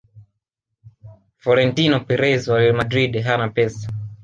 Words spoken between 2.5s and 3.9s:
real madrid hana pesa